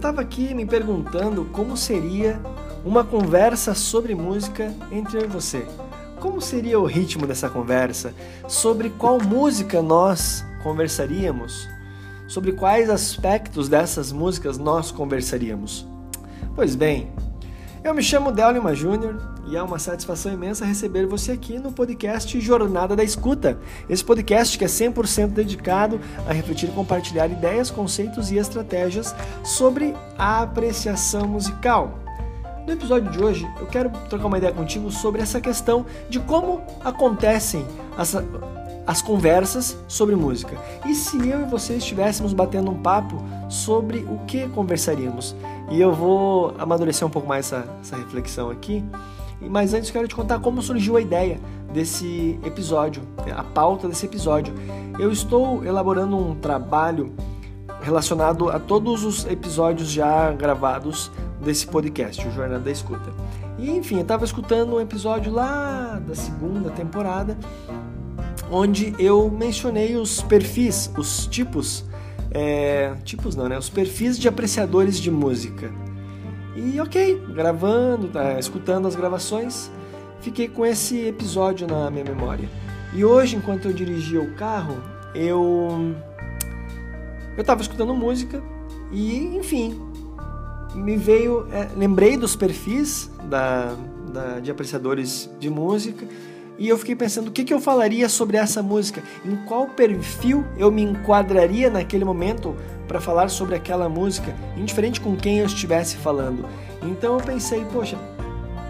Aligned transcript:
estava 0.00 0.22
aqui 0.22 0.54
me 0.54 0.64
perguntando 0.64 1.44
como 1.52 1.76
seria 1.76 2.40
uma 2.86 3.04
conversa 3.04 3.74
sobre 3.74 4.14
música 4.14 4.74
entre 4.90 5.18
eu 5.18 5.24
e 5.24 5.26
você. 5.26 5.66
Como 6.18 6.40
seria 6.40 6.80
o 6.80 6.86
ritmo 6.86 7.26
dessa 7.26 7.50
conversa? 7.50 8.14
Sobre 8.48 8.88
qual 8.88 9.20
música 9.20 9.82
nós 9.82 10.42
conversaríamos? 10.62 11.68
Sobre 12.26 12.52
quais 12.52 12.88
aspectos 12.88 13.68
dessas 13.68 14.10
músicas 14.10 14.56
nós 14.56 14.90
conversaríamos? 14.90 15.86
Pois 16.56 16.74
bem, 16.74 17.12
eu 17.82 17.94
me 17.94 18.02
chamo 18.02 18.30
Del 18.30 18.50
Lima 18.50 18.74
Júnior 18.74 19.16
e 19.46 19.56
é 19.56 19.62
uma 19.62 19.78
satisfação 19.78 20.32
imensa 20.32 20.64
receber 20.64 21.06
você 21.06 21.32
aqui 21.32 21.58
no 21.58 21.72
podcast 21.72 22.38
Jornada 22.38 22.94
da 22.94 23.02
Escuta. 23.02 23.58
Esse 23.88 24.04
podcast 24.04 24.58
que 24.58 24.64
é 24.64 24.68
100% 24.68 25.28
dedicado 25.28 25.98
a 26.28 26.32
refletir 26.32 26.68
e 26.68 26.72
compartilhar 26.72 27.28
ideias, 27.28 27.70
conceitos 27.70 28.30
e 28.30 28.36
estratégias 28.36 29.14
sobre 29.42 29.94
a 30.18 30.42
apreciação 30.42 31.26
musical. 31.26 31.98
No 32.66 32.72
episódio 32.74 33.10
de 33.10 33.22
hoje, 33.22 33.50
eu 33.58 33.66
quero 33.66 33.90
trocar 34.08 34.26
uma 34.26 34.38
ideia 34.38 34.52
contigo 34.52 34.90
sobre 34.90 35.22
essa 35.22 35.40
questão 35.40 35.86
de 36.08 36.20
como 36.20 36.62
acontecem 36.84 37.66
as, 37.96 38.14
as 38.86 39.02
conversas 39.02 39.76
sobre 39.86 40.16
música. 40.16 40.56
E 40.86 40.94
se 40.94 41.16
eu 41.28 41.42
e 41.42 41.44
você 41.44 41.74
estivéssemos 41.74 42.32
batendo 42.32 42.70
um 42.70 42.82
papo 42.82 43.22
sobre 43.48 43.98
o 43.98 44.18
que 44.26 44.48
conversaríamos? 44.48 45.34
E 45.70 45.80
eu 45.80 45.94
vou 45.94 46.54
amadurecer 46.58 47.06
um 47.06 47.10
pouco 47.10 47.28
mais 47.28 47.46
essa, 47.46 47.68
essa 47.80 47.96
reflexão 47.96 48.50
aqui. 48.50 48.84
Mas 49.40 49.72
antes 49.72 49.90
quero 49.90 50.06
te 50.06 50.14
contar 50.14 50.38
como 50.40 50.60
surgiu 50.60 50.96
a 50.96 51.00
ideia 51.00 51.40
desse 51.72 52.38
episódio, 52.44 53.02
a 53.34 53.42
pauta 53.42 53.88
desse 53.88 54.04
episódio. 54.04 54.52
Eu 54.98 55.10
estou 55.10 55.64
elaborando 55.64 56.16
um 56.16 56.34
trabalho 56.34 57.12
relacionado 57.80 58.50
a 58.50 58.58
todos 58.58 59.04
os 59.04 59.24
episódios 59.24 59.90
já 59.90 60.30
gravados 60.32 61.10
desse 61.40 61.66
podcast, 61.66 62.26
o 62.26 62.30
Jornada 62.30 62.60
da 62.60 62.70
Escuta. 62.70 63.10
E 63.58 63.70
enfim, 63.70 63.96
eu 63.96 64.02
estava 64.02 64.24
escutando 64.24 64.76
um 64.76 64.80
episódio 64.80 65.32
lá 65.32 66.00
da 66.06 66.14
segunda 66.14 66.70
temporada, 66.70 67.36
onde 68.50 68.94
eu 68.98 69.30
mencionei 69.30 69.96
os 69.96 70.22
perfis, 70.22 70.90
os 70.98 71.26
tipos, 71.26 71.84
é, 72.30 72.94
tipos 73.04 73.36
não, 73.36 73.48
né? 73.48 73.56
Os 73.56 73.70
perfis 73.70 74.18
de 74.18 74.28
apreciadores 74.28 74.98
de 74.98 75.10
música. 75.10 75.72
E 76.56 76.80
ok, 76.80 77.22
gravando, 77.32 78.08
tá, 78.08 78.38
escutando 78.38 78.88
as 78.88 78.96
gravações, 78.96 79.70
fiquei 80.20 80.48
com 80.48 80.66
esse 80.66 81.06
episódio 81.06 81.66
na 81.66 81.90
minha 81.90 82.04
memória. 82.04 82.48
E 82.92 83.04
hoje, 83.04 83.36
enquanto 83.36 83.66
eu 83.66 83.72
dirigia 83.72 84.20
o 84.20 84.34
carro, 84.34 84.82
eu 85.14 85.94
eu 87.36 87.40
estava 87.40 87.62
escutando 87.62 87.94
música 87.94 88.42
e, 88.90 89.36
enfim, 89.36 89.80
me 90.74 90.96
veio, 90.96 91.46
é, 91.52 91.68
lembrei 91.76 92.16
dos 92.16 92.34
perfis 92.34 93.10
da, 93.24 93.74
da, 94.12 94.40
de 94.40 94.50
apreciadores 94.50 95.30
de 95.38 95.48
música 95.48 96.06
e 96.60 96.68
eu 96.68 96.76
fiquei 96.76 96.94
pensando 96.94 97.28
o 97.28 97.30
que, 97.32 97.42
que 97.42 97.54
eu 97.54 97.58
falaria 97.58 98.06
sobre 98.06 98.36
essa 98.36 98.62
música, 98.62 99.02
em 99.24 99.34
qual 99.46 99.66
perfil 99.68 100.44
eu 100.58 100.70
me 100.70 100.82
enquadraria 100.82 101.70
naquele 101.70 102.04
momento 102.04 102.54
para 102.86 103.00
falar 103.00 103.30
sobre 103.30 103.54
aquela 103.56 103.88
música, 103.88 104.36
indiferente 104.58 105.00
com 105.00 105.16
quem 105.16 105.38
eu 105.38 105.46
estivesse 105.46 105.96
falando. 105.96 106.44
Então 106.82 107.14
eu 107.14 107.24
pensei, 107.24 107.64
poxa, 107.72 107.96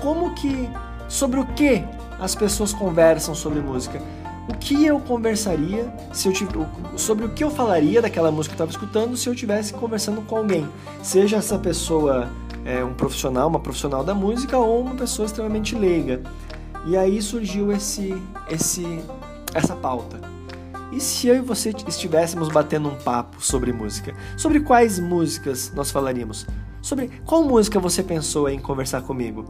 como 0.01 0.33
que, 0.37 0.71
sobre 1.09 1.41
o 1.41 1.47
que 1.47 1.85
as 2.21 2.37
pessoas 2.37 2.73
conversam 2.73 3.35
sobre 3.35 3.61
música? 3.61 4.01
o 4.49 4.55
que 4.55 4.85
eu 4.85 4.99
conversaria 4.99 5.95
se 6.13 6.27
eu 6.27 6.33
tivesse, 6.33 6.67
sobre 6.97 7.25
o 7.25 7.29
que 7.29 7.45
eu 7.45 7.51
falaria 7.51 8.03
daquela 8.03 8.33
música 8.33 8.57
que 8.57 8.61
eu 8.61 8.67
estava 8.67 8.85
escutando 8.85 9.17
se 9.17 9.29
eu 9.29 9.33
estivesse 9.33 9.73
conversando 9.73 10.23
com 10.23 10.37
alguém, 10.37 10.67
seja 11.03 11.37
essa 11.37 11.57
pessoa 11.57 12.29
é, 12.65 12.83
um 12.83 12.93
profissional, 12.93 13.49
uma 13.49 13.61
profissional 13.61 14.03
da 14.03 14.13
música 14.13 14.59
ou 14.59 14.81
uma 14.81 14.97
pessoa 14.97 15.27
extremamente 15.27 15.77
leiga. 15.77 16.21
E 16.87 16.97
aí 16.97 17.21
surgiu 17.21 17.71
esse, 17.73 18.15
esse, 18.49 18.85
essa 19.55 19.77
pauta. 19.77 20.21
E 20.93 21.01
se 21.01 21.29
eu 21.29 21.37
e 21.37 21.41
você 21.41 21.75
estivéssemos 21.87 22.49
batendo 22.49 22.89
um 22.89 22.97
papo 22.97 23.45
sobre 23.45 23.73
música? 23.73 24.15
Sobre 24.37 24.61
quais 24.61 24.99
músicas 24.99 25.73
nós 25.75 25.91
falaríamos? 25.91 26.47
Sobre 26.83 27.09
qual 27.25 27.45
música 27.45 27.79
você 27.79 28.03
pensou 28.03 28.49
em 28.49 28.59
conversar 28.59 29.03
comigo? 29.03 29.45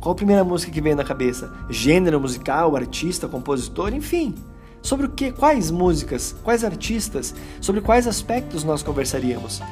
Qual 0.00 0.12
a 0.12 0.16
primeira 0.16 0.44
música 0.44 0.70
que 0.70 0.80
veio 0.80 0.96
na 0.96 1.04
cabeça? 1.04 1.52
Gênero 1.70 2.20
musical, 2.20 2.76
artista, 2.76 3.26
compositor, 3.26 3.94
enfim. 3.94 4.34
Sobre 4.82 5.06
o 5.06 5.10
que, 5.10 5.32
quais 5.32 5.70
músicas, 5.70 6.36
quais 6.42 6.62
artistas, 6.62 7.34
sobre 7.60 7.80
quais 7.80 8.06
aspectos 8.06 8.64
nós 8.64 8.82
conversaríamos. 8.82 9.62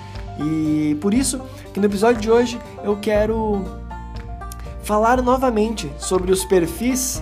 E 0.41 0.97
por 1.01 1.13
isso 1.13 1.41
que 1.73 1.81
no 1.81 1.87
episódio 1.87 2.21
de 2.21 2.31
hoje 2.31 2.59
eu 2.83 2.97
quero 2.97 3.63
falar 4.87 5.21
novamente 5.21 5.91
sobre 5.99 6.31
os 6.31 6.45
perfis 6.45 7.21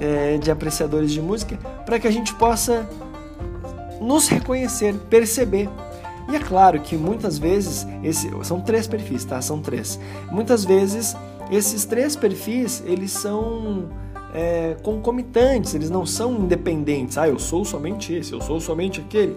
é, 0.00 0.38
de 0.38 0.50
apreciadores 0.50 1.12
de 1.12 1.20
música 1.20 1.58
para 1.84 2.00
que 2.00 2.08
a 2.08 2.10
gente 2.10 2.34
possa 2.34 2.88
nos 4.00 4.28
reconhecer, 4.28 4.94
perceber. 5.10 5.68
E 6.30 6.36
é 6.36 6.38
claro 6.38 6.80
que 6.80 6.96
muitas 6.96 7.36
vezes, 7.36 7.86
esse, 8.02 8.30
são 8.44 8.62
três 8.62 8.86
perfis, 8.86 9.24
tá? 9.26 9.42
São 9.42 9.60
três. 9.60 10.00
Muitas 10.30 10.64
vezes 10.64 11.14
esses 11.50 11.84
três 11.84 12.16
perfis, 12.16 12.82
eles 12.86 13.10
são 13.10 13.90
é, 14.32 14.74
concomitantes, 14.82 15.74
eles 15.74 15.90
não 15.90 16.06
são 16.06 16.32
independentes. 16.36 17.18
Ah, 17.18 17.28
eu 17.28 17.38
sou 17.38 17.62
somente 17.62 18.14
esse, 18.14 18.32
eu 18.32 18.40
sou 18.40 18.58
somente 18.58 19.02
aquele. 19.02 19.36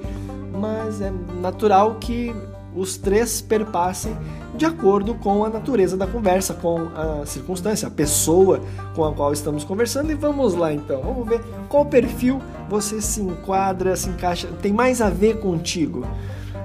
Mas 0.57 1.01
é 1.01 1.11
natural 1.41 1.95
que 1.95 2.33
os 2.75 2.97
três 2.97 3.41
perpassem 3.41 4.15
de 4.55 4.65
acordo 4.65 5.15
com 5.15 5.43
a 5.43 5.49
natureza 5.49 5.97
da 5.97 6.07
conversa, 6.07 6.53
com 6.53 6.87
a 6.95 7.25
circunstância, 7.25 7.87
a 7.87 7.91
pessoa 7.91 8.61
com 8.95 9.03
a 9.05 9.13
qual 9.13 9.33
estamos 9.33 9.63
conversando. 9.63 10.11
E 10.11 10.15
vamos 10.15 10.53
lá 10.53 10.73
então, 10.73 11.01
vamos 11.01 11.27
ver 11.27 11.41
qual 11.69 11.85
perfil 11.85 12.41
você 12.69 13.01
se 13.01 13.21
enquadra, 13.21 13.95
se 13.95 14.09
encaixa, 14.09 14.47
tem 14.61 14.73
mais 14.73 15.01
a 15.01 15.09
ver 15.09 15.39
contigo. 15.39 16.05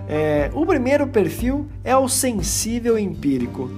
É, 0.09 0.51
o 0.55 0.67
primeiro 0.67 1.07
perfil 1.07 1.67
é 1.85 1.97
o 1.97 2.09
sensível 2.09 2.99
empírico. 2.99 3.71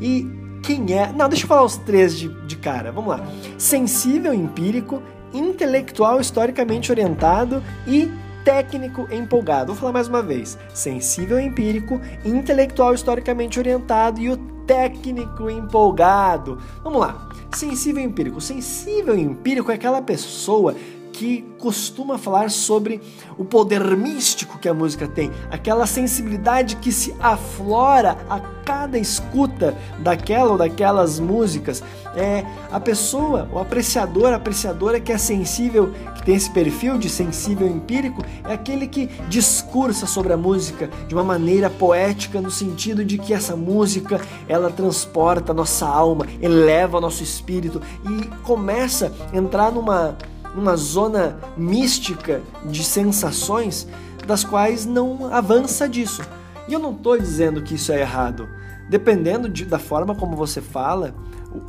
E 0.00 0.24
quem 0.62 0.92
é. 0.92 1.12
Não, 1.12 1.28
deixa 1.28 1.44
eu 1.44 1.48
falar 1.48 1.64
os 1.64 1.76
três 1.76 2.16
de, 2.16 2.28
de 2.46 2.56
cara. 2.56 2.92
Vamos 2.92 3.10
lá: 3.10 3.26
sensível, 3.58 4.32
empírico, 4.32 5.02
intelectual, 5.32 6.20
historicamente 6.20 6.90
orientado 6.90 7.62
e 7.86 8.10
técnico 8.44 9.08
empolgado. 9.10 9.72
Vou 9.72 9.76
falar 9.76 9.92
mais 9.92 10.08
uma 10.08 10.22
vez: 10.22 10.58
sensível, 10.74 11.38
empírico, 11.38 12.00
intelectual, 12.24 12.94
historicamente 12.94 13.58
orientado 13.58 14.20
e 14.20 14.30
o 14.30 14.36
técnico 14.66 15.50
empolgado. 15.50 16.58
Vamos 16.82 17.00
lá. 17.00 17.28
Sensível 17.52 18.02
empírico. 18.02 18.40
Sensível 18.40 19.16
empírico 19.16 19.70
é 19.72 19.74
aquela 19.74 20.00
pessoa 20.00 20.74
que 21.12 21.44
costuma 21.58 22.18
falar 22.18 22.50
sobre 22.50 23.00
o 23.36 23.44
poder 23.44 23.96
místico 23.96 24.58
que 24.58 24.68
a 24.68 24.74
música 24.74 25.06
tem, 25.06 25.30
aquela 25.50 25.86
sensibilidade 25.86 26.76
que 26.76 26.90
se 26.90 27.14
aflora 27.20 28.16
a 28.28 28.40
cada 28.64 28.98
escuta 28.98 29.76
daquela 29.98 30.52
ou 30.52 30.58
daquelas 30.58 31.18
músicas. 31.18 31.82
É 32.14 32.44
a 32.70 32.80
pessoa, 32.80 33.48
o 33.52 33.58
apreciador, 33.58 34.32
a 34.32 34.36
apreciadora 34.36 35.00
que 35.00 35.12
é 35.12 35.18
sensível, 35.18 35.92
que 36.16 36.24
tem 36.24 36.34
esse 36.34 36.50
perfil 36.50 36.98
de 36.98 37.08
sensível 37.08 37.66
empírico, 37.66 38.24
é 38.44 38.52
aquele 38.52 38.86
que 38.86 39.06
discursa 39.28 40.06
sobre 40.06 40.32
a 40.32 40.36
música 40.36 40.88
de 41.08 41.14
uma 41.14 41.24
maneira 41.24 41.68
poética 41.68 42.40
no 42.40 42.50
sentido 42.50 43.04
de 43.04 43.18
que 43.18 43.34
essa 43.34 43.56
música 43.56 44.20
ela 44.48 44.70
transporta 44.70 45.52
a 45.52 45.54
nossa 45.54 45.86
alma, 45.86 46.26
eleva 46.40 46.98
o 46.98 47.00
nosso 47.00 47.22
espírito 47.22 47.80
e 48.08 48.26
começa 48.44 49.12
a 49.32 49.36
entrar 49.36 49.72
numa 49.72 50.16
numa 50.54 50.76
zona 50.76 51.38
mística 51.56 52.40
de 52.64 52.82
sensações 52.82 53.86
das 54.26 54.44
quais 54.44 54.86
não 54.86 55.32
avança 55.32 55.88
disso. 55.88 56.22
E 56.68 56.72
eu 56.72 56.78
não 56.78 56.92
estou 56.92 57.18
dizendo 57.18 57.62
que 57.62 57.74
isso 57.74 57.92
é 57.92 58.00
errado. 58.00 58.48
Dependendo 58.88 59.48
de, 59.48 59.64
da 59.64 59.78
forma 59.78 60.14
como 60.14 60.36
você 60.36 60.60
fala, 60.60 61.14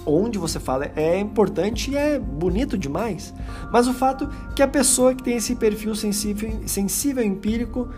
onde 0.05 0.37
você 0.37 0.59
fala, 0.59 0.91
é 0.95 1.19
importante 1.19 1.91
e 1.91 1.97
é 1.97 2.19
bonito 2.19 2.77
demais. 2.77 3.33
Mas 3.71 3.87
o 3.87 3.93
fato 3.93 4.29
que 4.55 4.61
a 4.61 4.67
pessoa 4.67 5.15
que 5.15 5.23
tem 5.23 5.37
esse 5.37 5.55
perfil 5.55 5.95
sensível, 5.95 6.61
sensível 6.65 7.23
empírico 7.23 7.89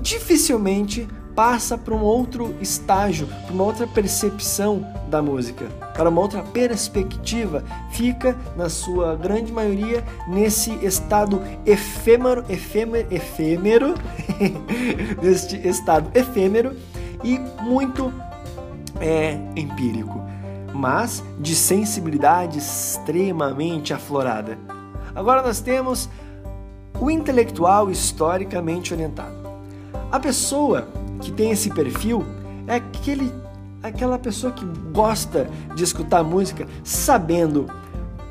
dificilmente 0.00 1.08
passa 1.36 1.76
para 1.76 1.94
um 1.94 2.02
outro 2.02 2.56
estágio, 2.62 3.26
para 3.26 3.52
uma 3.52 3.62
outra 3.62 3.86
percepção 3.86 4.90
da 5.08 5.20
música, 5.20 5.66
para 5.94 6.08
uma 6.08 6.22
outra 6.22 6.42
perspectiva, 6.42 7.62
fica 7.90 8.34
na 8.56 8.70
sua 8.70 9.14
grande 9.14 9.52
maioria 9.52 10.02
nesse 10.26 10.72
estado 10.84 11.42
efêmero, 11.66 12.42
efêmero, 12.48 13.06
efêmero, 13.14 13.94
neste 15.22 15.56
estado 15.68 16.10
efêmero 16.14 16.74
e 17.22 17.38
muito 17.62 18.10
é, 18.98 19.38
empírico, 19.54 20.18
mas 20.72 21.22
de 21.38 21.54
sensibilidade 21.54 22.58
extremamente 22.58 23.92
aflorada. 23.92 24.58
Agora 25.14 25.42
nós 25.42 25.60
temos 25.60 26.08
o 26.98 27.10
intelectual 27.10 27.90
historicamente 27.90 28.94
orientado. 28.94 29.36
A 30.10 30.18
pessoa 30.18 30.88
que 31.20 31.32
tem 31.32 31.50
esse 31.50 31.70
perfil, 31.70 32.24
é 32.66 32.76
aquele, 32.76 33.32
aquela 33.82 34.18
pessoa 34.18 34.52
que 34.52 34.64
gosta 34.92 35.48
de 35.74 35.84
escutar 35.84 36.22
música 36.22 36.66
sabendo 36.82 37.66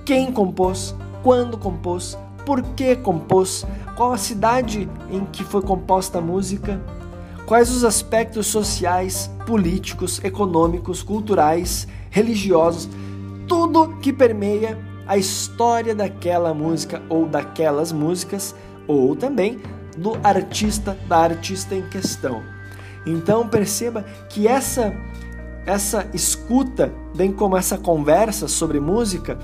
quem 0.05 0.31
compôs, 0.31 0.95
quando 1.23 1.57
compôs, 1.57 2.17
por 2.45 2.61
que 2.61 2.95
compôs, 2.95 3.65
qual 3.95 4.13
a 4.13 4.17
cidade 4.17 4.87
em 5.09 5.25
que 5.25 5.43
foi 5.43 5.61
composta 5.61 6.19
a 6.19 6.21
música, 6.21 6.79
quais 7.45 7.71
os 7.71 7.83
aspectos 7.83 8.47
sociais, 8.47 9.31
políticos, 9.45 10.21
econômicos, 10.23 11.01
culturais, 11.01 11.87
religiosos, 12.09 12.89
tudo 13.47 13.97
que 14.01 14.13
permeia 14.13 14.77
a 15.07 15.17
história 15.17 15.93
daquela 15.93 16.53
música 16.53 17.01
ou 17.09 17.27
daquelas 17.27 17.91
músicas, 17.91 18.55
ou 18.87 19.15
também 19.15 19.59
do 19.97 20.17
artista, 20.23 20.97
da 21.07 21.17
artista 21.17 21.75
em 21.75 21.87
questão. 21.89 22.54
Então 23.05 23.47
perceba 23.47 24.03
que 24.29 24.47
essa 24.47 24.93
essa 25.65 26.07
escuta, 26.13 26.93
bem 27.15 27.31
como 27.31 27.57
essa 27.57 27.77
conversa 27.77 28.47
sobre 28.47 28.79
música, 28.79 29.39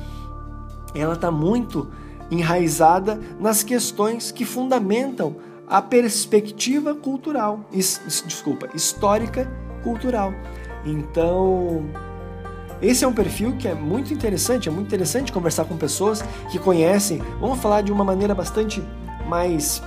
ela 0.94 1.16
está 1.16 1.32
muito 1.32 1.90
enraizada 2.30 3.20
nas 3.40 3.64
questões 3.64 4.32
que 4.32 4.46
fundamentam 4.46 5.36
a 5.68 5.82
perspectiva 5.82 6.94
cultural, 6.94 7.62
desculpa, 7.72 8.70
histórica 8.76 9.50
cultural. 9.84 10.34
Então, 10.86 11.86
esse 12.82 13.04
é 13.04 13.08
um 13.08 13.14
perfil 13.14 13.56
que 13.58 13.68
é 13.68 13.74
muito 13.74 14.14
interessante, 14.14 14.70
é 14.70 14.72
muito 14.72 14.88
interessante 14.88 15.32
conversar 15.32 15.66
com 15.66 15.78
pessoas 15.78 16.24
que 16.52 16.60
conhecem, 16.60 17.22
vamos 17.40 17.60
falar 17.60 17.82
de 17.82 17.92
uma 17.92 18.04
maneira 18.04 18.36
bastante 18.36 18.84
mais 19.28 19.82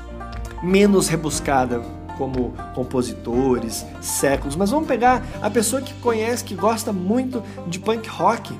menos 0.62 1.08
rebuscada, 1.08 1.82
como 2.16 2.52
compositores, 2.74 3.84
séculos, 4.00 4.56
mas 4.56 4.70
vamos 4.70 4.86
pegar 4.86 5.24
a 5.42 5.50
pessoa 5.50 5.82
que 5.82 5.94
conhece, 5.94 6.44
que 6.44 6.54
gosta 6.54 6.92
muito 6.92 7.42
de 7.66 7.78
punk 7.78 8.08
rock 8.08 8.54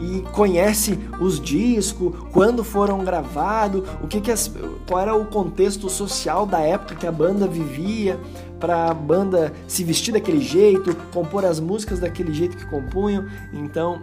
e 0.00 0.22
conhece 0.32 0.98
os 1.20 1.40
discos, 1.40 2.14
quando 2.32 2.62
foram 2.62 3.04
gravados, 3.04 3.82
o 4.02 4.06
que, 4.06 4.20
que 4.20 4.30
as, 4.30 4.50
qual 4.86 5.00
era 5.00 5.14
o 5.14 5.26
contexto 5.26 5.88
social 5.88 6.46
da 6.46 6.60
época 6.60 6.94
que 6.94 7.06
a 7.06 7.12
banda 7.12 7.46
vivia 7.46 8.18
para 8.60 8.90
a 8.90 8.94
banda 8.94 9.52
se 9.66 9.84
vestir 9.84 10.12
daquele 10.12 10.40
jeito, 10.40 10.94
compor 11.12 11.44
as 11.44 11.60
músicas 11.60 12.00
daquele 12.00 12.32
jeito 12.32 12.56
que 12.56 12.66
compunham. 12.66 13.26
Então, 13.52 14.02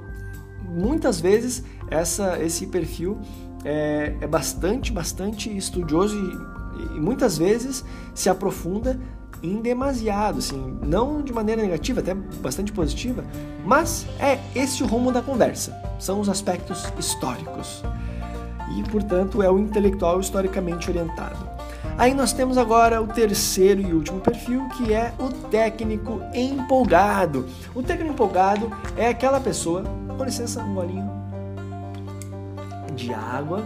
muitas 0.70 1.20
vezes 1.20 1.64
essa, 1.90 2.42
esse 2.42 2.68
perfil 2.68 3.18
é, 3.64 4.16
é 4.22 4.28
bastante, 4.28 4.92
bastante 4.92 5.56
estudioso 5.56 6.16
e, 6.18 6.65
e 6.96 7.00
muitas 7.00 7.38
vezes 7.38 7.84
se 8.14 8.30
aprofunda 8.30 9.00
em 9.42 9.62
demasiado, 9.62 10.40
assim, 10.40 10.78
não 10.82 11.22
de 11.22 11.32
maneira 11.32 11.62
negativa, 11.62 12.00
até 12.00 12.14
bastante 12.14 12.72
positiva, 12.72 13.24
mas 13.66 14.08
é 14.20 14.40
esse 14.56 14.84
o 14.84 14.88
rumo 14.88 15.12
da 15.12 15.22
conversa. 15.22 15.76
São 16.00 16.20
os 16.20 16.30
aspectos 16.30 16.86
históricos. 16.98 17.84
E, 18.76 18.84
portanto, 18.90 19.44
é 19.44 19.50
o 19.50 19.60
intelectual 19.60 20.20
historicamente 20.20 20.90
orientado. 20.90 21.56
Aí 21.98 22.14
nós 22.14 22.34
temos 22.34 22.58
agora 22.58 23.02
o 23.02 23.08
terceiro 23.08 23.82
e 23.82 23.94
último 23.94 24.20
perfil, 24.20 24.68
que 24.70 24.94
é 24.94 25.14
o 25.18 25.30
técnico 25.50 26.22
empolgado. 26.34 27.46
O 27.74 27.82
técnico 27.82 28.14
empolgado 28.14 28.70
é 28.98 29.08
aquela 29.08 29.40
pessoa, 29.40 29.84
com 30.18 30.24
licença, 30.24 30.62
um 30.62 30.74
golinho 30.74 31.10
de 32.96 33.14
água. 33.14 33.64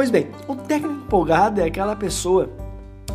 Pois 0.00 0.10
bem, 0.10 0.28
o 0.48 0.56
técnico 0.56 0.94
empolgado 0.94 1.60
é 1.60 1.64
aquela 1.64 1.94
pessoa 1.94 2.48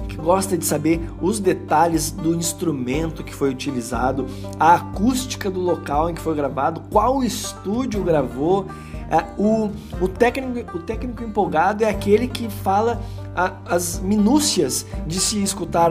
que 0.07 0.15
gosta 0.17 0.55
de 0.55 0.63
saber 0.63 1.01
os 1.19 1.39
detalhes 1.39 2.11
do 2.11 2.35
instrumento 2.35 3.23
que 3.23 3.33
foi 3.33 3.49
utilizado, 3.49 4.27
a 4.59 4.75
acústica 4.75 5.49
do 5.49 5.59
local 5.59 6.11
em 6.11 6.13
que 6.13 6.21
foi 6.21 6.35
gravado, 6.35 6.81
qual 6.91 7.23
estúdio 7.23 8.03
gravou. 8.03 8.67
É, 9.09 9.25
o, 9.35 9.71
o, 9.99 10.07
técnico, 10.07 10.77
o 10.77 10.79
técnico 10.79 11.23
empolgado 11.23 11.83
é 11.83 11.89
aquele 11.89 12.27
que 12.27 12.47
fala 12.51 13.01
a, 13.35 13.53
as 13.65 13.99
minúcias 13.99 14.85
de 15.07 15.19
se 15.19 15.41
escutar 15.41 15.89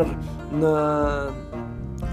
na, 0.53 1.33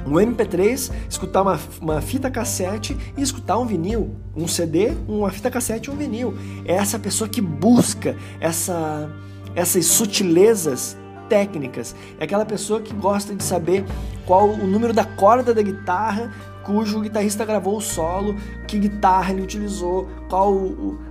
um 0.06 0.14
MP3, 0.14 0.92
escutar 1.10 1.42
uma, 1.42 1.60
uma 1.80 2.02
fita 2.02 2.30
cassete 2.30 2.98
e 3.18 3.22
escutar 3.22 3.58
um 3.58 3.66
vinil, 3.66 4.16
um 4.36 4.48
CD, 4.48 4.94
uma 5.08 5.30
fita 5.32 5.50
cassete 5.50 5.90
e 5.90 5.94
um 5.94 5.96
vinil. 5.96 6.34
É 6.66 6.74
essa 6.74 6.98
pessoa 6.98 7.30
que 7.30 7.42
busca 7.42 8.16
essa, 8.40 9.10
essas 9.56 9.86
sutilezas 9.86 10.98
técnicas. 11.30 11.96
É 12.20 12.26
aquela 12.26 12.46
pessoa 12.46 12.82
que 12.82 12.94
gosta 12.94 13.34
de 13.34 13.44
saber 13.44 13.86
qual 14.26 14.50
o 14.50 14.68
número 14.68 14.94
da 14.94 15.06
corda 15.06 15.54
da 15.54 15.62
guitarra 15.62 16.32
cujo 16.64 17.02
guitarrista 17.02 17.46
gravou 17.46 17.78
o 17.78 17.82
solo, 17.82 18.36
que 18.68 18.78
guitarra 18.78 19.32
ele 19.32 19.42
utilizou, 19.42 20.08
qual 20.30 20.56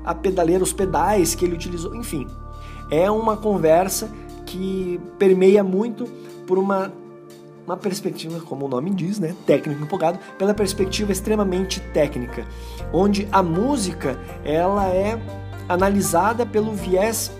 a 0.05 0.15
pedaleira, 0.15 0.63
os 0.63 0.73
pedais 0.73 1.35
que 1.35 1.45
ele 1.45 1.55
utilizou, 1.55 1.95
enfim. 1.95 2.27
É 2.91 3.11
uma 3.11 3.37
conversa 3.37 4.11
que 4.47 5.01
permeia 5.19 5.63
muito 5.63 6.07
por 6.47 6.59
uma 6.59 6.93
uma 7.71 7.77
perspectiva, 7.77 8.41
como 8.41 8.67
o 8.67 8.69
nome 8.69 8.91
diz, 8.91 9.21
né, 9.21 9.35
técnico 9.47 9.83
empolgado, 9.83 10.19
pela 10.37 10.53
perspectiva 10.53 11.13
extremamente 11.13 11.81
técnica, 11.93 12.45
onde 12.93 13.29
a 13.31 13.43
música 13.43 14.19
ela 14.45 14.89
é 14.89 15.21
analisada 15.69 16.45
pelo 16.45 16.73
viés 16.73 17.31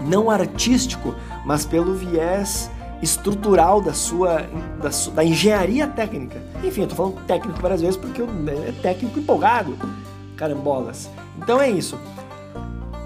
não 0.00 0.28
artístico, 0.28 1.14
mas 1.44 1.64
pelo 1.64 1.94
viés 1.94 2.68
estrutural 3.00 3.80
da 3.80 3.92
sua 3.92 4.46
da, 4.82 4.90
da 5.14 5.24
engenharia 5.24 5.86
técnica. 5.86 6.42
Enfim, 6.64 6.82
eu 6.82 6.88
tô 6.88 6.96
falando 6.96 7.24
técnico 7.26 7.60
várias 7.60 7.80
vezes 7.80 7.96
porque 7.96 8.20
eu, 8.20 8.28
é 8.66 8.72
técnico 8.82 9.18
empolgado, 9.18 9.76
carambolas. 10.36 11.08
Então 11.38 11.60
é 11.60 11.70
isso. 11.70 11.96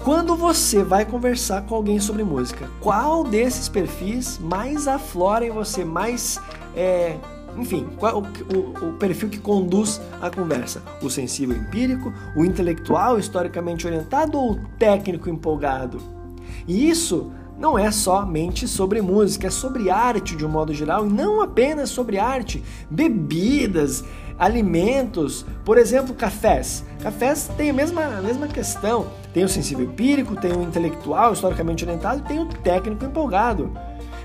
Quando 0.03 0.35
você 0.35 0.83
vai 0.83 1.05
conversar 1.05 1.61
com 1.61 1.75
alguém 1.75 1.99
sobre 1.99 2.23
música, 2.23 2.67
qual 2.79 3.23
desses 3.23 3.69
perfis 3.69 4.39
mais 4.39 4.87
aflora 4.87 5.45
em 5.45 5.51
você, 5.51 5.85
mais 5.85 6.39
é, 6.75 7.17
enfim, 7.55 7.87
qual 7.97 8.23
o, 8.23 8.87
o, 8.87 8.93
perfil 8.93 9.29
que 9.29 9.37
conduz 9.37 10.01
a 10.19 10.31
conversa? 10.31 10.81
O 11.03 11.09
sensível 11.09 11.55
empírico, 11.55 12.11
o 12.35 12.43
intelectual 12.43 13.19
historicamente 13.19 13.85
orientado 13.85 14.39
ou 14.39 14.53
o 14.53 14.59
técnico 14.79 15.29
empolgado? 15.29 15.99
E 16.67 16.89
isso 16.89 17.31
não 17.59 17.77
é 17.77 17.91
somente 17.91 18.67
sobre 18.67 19.03
música, 19.03 19.47
é 19.47 19.51
sobre 19.51 19.91
arte 19.91 20.35
de 20.35 20.43
um 20.43 20.49
modo 20.49 20.73
geral 20.73 21.05
e 21.05 21.13
não 21.13 21.41
apenas 21.41 21.91
sobre 21.91 22.17
arte, 22.17 22.63
bebidas, 22.89 24.03
alimentos, 24.39 25.45
por 25.63 25.77
exemplo, 25.77 26.15
cafés. 26.15 26.83
Cafés 27.03 27.47
tem 27.55 27.69
a 27.69 27.73
mesma, 27.73 28.03
a 28.03 28.21
mesma 28.21 28.47
questão. 28.47 29.05
Tem 29.33 29.43
o 29.43 29.49
sensível 29.49 29.85
empírico, 29.85 30.35
tem 30.35 30.51
o 30.51 30.63
intelectual, 30.63 31.33
historicamente 31.33 31.83
orientado 31.83 32.19
e 32.19 32.27
tem 32.27 32.39
o 32.39 32.45
técnico 32.45 33.05
empolgado. 33.05 33.71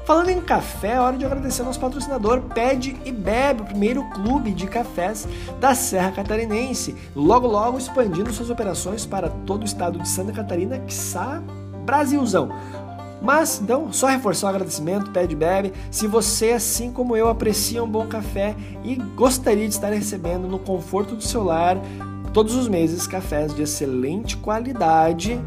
Falando 0.05 0.29
em 0.29 0.41
café, 0.41 0.93
é 0.93 1.01
hora 1.01 1.17
de 1.17 1.25
agradecer 1.25 1.63
ao 1.63 1.67
nosso 1.67 1.81
patrocinador 1.81 2.41
Pede 2.43 2.97
e 3.05 3.11
Bebe, 3.11 3.63
o 3.63 3.65
primeiro 3.65 4.05
clube 4.11 4.53
de 4.53 4.69
cafés 4.69 5.27
da 5.59 5.75
Serra 5.75 6.13
Catarinense. 6.13 6.95
Logo, 7.15 7.49
logo 7.49 7.77
expandindo 7.77 8.33
suas 8.33 8.49
operações 8.49 9.05
para 9.05 9.29
todo 9.29 9.63
o 9.63 9.65
estado 9.65 9.99
de 9.99 10.09
Santa 10.09 10.33
Catarina, 10.33 10.79
que 10.79 10.95
Brasilzão. 11.85 12.51
Mas, 13.21 13.61
então, 13.61 13.93
só 13.93 14.07
reforçar 14.07 14.47
o 14.47 14.51
agradecimento, 14.51 15.11
pede 15.11 15.35
bebe. 15.35 15.73
Se 15.91 16.07
você, 16.07 16.53
assim 16.53 16.93
como 16.93 17.17
eu, 17.17 17.29
aprecia 17.29 17.83
um 17.83 17.89
bom 17.89 18.07
café 18.07 18.55
e 18.85 18.95
gostaria 18.95 19.67
de 19.67 19.75
estar 19.75 19.89
recebendo 19.89 20.47
no 20.47 20.61
conforto 20.61 21.17
do 21.17 21.23
seu 21.23 21.43
lar 21.43 21.77
todos 22.37 22.55
os 22.55 22.69
meses 22.69 23.07
cafés 23.07 23.55
de 23.55 23.63
excelente 23.63 24.37
qualidade, 24.37 25.41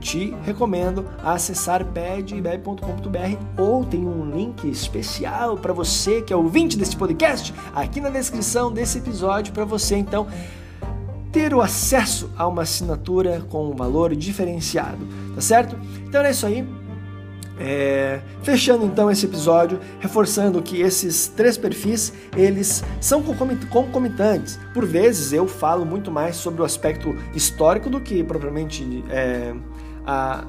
te 0.00 0.34
recomendo 0.42 1.06
acessar 1.22 1.84
pedebebe.com.br 1.84 3.62
ou 3.62 3.84
tem 3.84 4.04
um 4.04 4.28
link 4.28 4.68
especial 4.68 5.56
para 5.56 5.72
você 5.72 6.20
que 6.20 6.32
é 6.32 6.36
ouvinte 6.36 6.76
desse 6.76 6.96
podcast 6.96 7.54
aqui 7.72 8.00
na 8.00 8.10
descrição 8.10 8.72
desse 8.72 8.98
episódio 8.98 9.52
para 9.52 9.64
você 9.64 9.94
então 9.94 10.26
ter 11.30 11.54
o 11.54 11.60
acesso 11.60 12.28
a 12.36 12.44
uma 12.48 12.62
assinatura 12.62 13.46
com 13.48 13.70
um 13.70 13.76
valor 13.76 14.16
diferenciado, 14.16 15.06
tá 15.32 15.40
certo? 15.40 15.78
Então 16.08 16.22
é 16.22 16.32
isso 16.32 16.44
aí. 16.44 16.66
É, 17.58 18.20
fechando 18.42 18.84
então 18.84 19.10
esse 19.10 19.26
episódio, 19.26 19.78
reforçando 20.00 20.60
que 20.60 20.80
esses 20.80 21.28
três 21.28 21.56
perfis 21.56 22.12
eles 22.36 22.82
são 23.00 23.22
concomitantes. 23.22 24.58
Por 24.72 24.84
vezes 24.84 25.32
eu 25.32 25.46
falo 25.46 25.84
muito 25.84 26.10
mais 26.10 26.36
sobre 26.36 26.62
o 26.62 26.64
aspecto 26.64 27.14
histórico 27.34 27.88
do 27.88 28.00
que 28.00 28.24
propriamente 28.24 29.04
é, 29.08 29.54
a, 30.04 30.44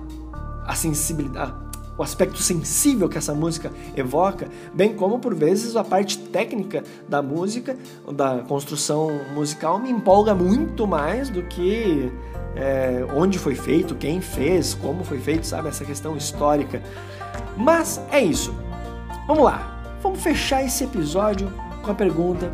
a 0.65 0.75
sensibilidade, 0.75 1.53
o 1.97 2.03
aspecto 2.03 2.37
sensível 2.37 3.07
que 3.07 3.17
essa 3.17 3.33
música 3.33 3.71
evoca, 3.95 4.49
bem 4.73 4.93
como 4.93 5.19
por 5.19 5.33
vezes 5.33 5.75
a 5.75 5.83
parte 5.83 6.17
técnica 6.17 6.83
da 7.07 7.21
música, 7.21 7.77
da 8.11 8.39
construção 8.39 9.11
musical 9.33 9.79
me 9.79 9.89
empolga 9.89 10.35
muito 10.35 10.85
mais 10.85 11.29
do 11.29 11.43
que 11.43 12.11
é, 12.55 13.05
onde 13.15 13.37
foi 13.37 13.55
feito, 13.55 13.95
quem 13.95 14.21
fez, 14.21 14.73
como 14.73 15.03
foi 15.03 15.19
feito, 15.19 15.45
sabe? 15.45 15.67
Essa 15.67 15.85
questão 15.85 16.15
histórica. 16.15 16.81
Mas 17.57 18.01
é 18.11 18.21
isso. 18.21 18.53
Vamos 19.27 19.43
lá. 19.43 19.71
Vamos 20.01 20.21
fechar 20.21 20.63
esse 20.63 20.83
episódio 20.83 21.51
com 21.81 21.91
a 21.91 21.95
pergunta 21.95 22.51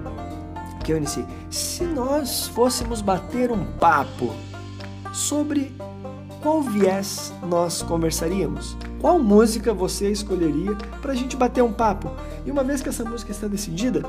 que 0.83 0.93
eu 0.93 0.97
iniciei. 0.97 1.25
Se 1.49 1.83
nós 1.83 2.47
fôssemos 2.47 3.01
bater 3.01 3.51
um 3.51 3.63
papo 3.79 4.33
sobre 5.13 5.75
qual 6.41 6.61
viés 6.61 7.33
nós 7.47 7.81
conversaríamos? 7.81 8.75
Qual 9.01 9.17
música 9.17 9.73
você 9.73 10.11
escolheria 10.11 10.75
para 11.01 11.11
a 11.11 11.15
gente 11.15 11.35
bater 11.35 11.63
um 11.63 11.73
papo? 11.73 12.11
E 12.45 12.51
uma 12.51 12.63
vez 12.63 12.83
que 12.83 12.89
essa 12.89 13.03
música 13.03 13.31
está 13.31 13.47
decidida, 13.47 14.03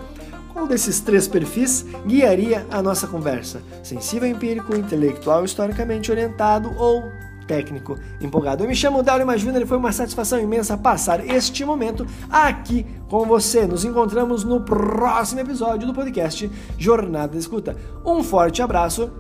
qual 0.53 0.67
desses 0.67 1.01
três 1.01 1.27
perfis 1.27 1.87
guiaria 2.07 2.67
a 2.71 2.83
nossa 2.83 3.07
conversa? 3.07 3.63
Sensível, 3.83 4.29
empírico, 4.29 4.77
intelectual, 4.77 5.47
historicamente 5.47 6.11
orientado 6.11 6.71
ou 6.77 7.05
técnico 7.47 7.99
empolgado. 8.21 8.63
Eu 8.63 8.69
me 8.69 8.75
chamo 8.75 9.03
Dario 9.03 9.27
Júnior 9.39 9.63
e 9.63 9.67
foi 9.67 9.79
uma 9.79 9.93
satisfação 9.93 10.39
imensa 10.39 10.77
passar 10.77 11.27
este 11.27 11.65
momento 11.65 12.07
aqui 12.31 12.87
com 13.09 13.25
você. 13.25 13.67
Nos 13.67 13.87
encontramos 13.87 14.45
no 14.45 14.61
próximo 14.61 15.41
episódio 15.41 15.87
do 15.87 15.95
podcast 15.95 16.51
Jornada 16.77 17.37
Escuta. 17.37 17.77
Um 18.05 18.23
forte 18.23 18.61
abraço. 18.61 19.11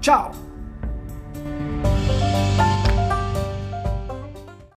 Tchau! 0.00 0.45